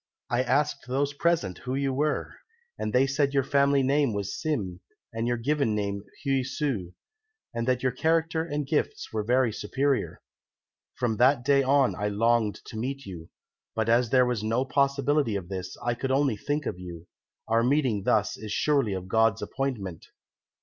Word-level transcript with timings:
I 0.31 0.41
asked 0.41 0.87
those 0.87 1.13
present 1.13 1.59
who 1.59 1.75
you 1.75 1.93
were, 1.93 2.33
and 2.79 2.91
they 2.91 3.05
said 3.05 3.35
your 3.35 3.43
family 3.43 3.83
name 3.83 4.13
was 4.13 4.35
Sim 4.35 4.79
and 5.13 5.27
your 5.27 5.37
given 5.37 5.75
name 5.75 6.01
Heui 6.25 6.43
su, 6.43 6.95
and 7.53 7.67
that 7.67 7.83
your 7.83 7.91
character 7.91 8.43
and 8.43 8.65
gifts 8.65 9.13
were 9.13 9.21
very 9.21 9.53
superior. 9.53 10.23
From 10.95 11.17
that 11.17 11.45
day 11.45 11.61
on 11.61 11.93
I 11.93 12.07
longed 12.07 12.61
to 12.65 12.77
meet 12.79 13.05
you, 13.05 13.29
but 13.75 13.89
as 13.89 14.09
there 14.09 14.25
was 14.25 14.41
no 14.43 14.65
possibility 14.65 15.35
of 15.35 15.49
this 15.49 15.77
I 15.85 15.93
could 15.93 16.09
only 16.09 16.35
think 16.35 16.65
of 16.65 16.79
you. 16.79 17.05
Our 17.47 17.61
meeting 17.61 18.01
thus 18.01 18.37
is 18.37 18.51
surely 18.51 18.93
of 18.93 19.07
God's 19.07 19.43
appointment.' 19.43 20.07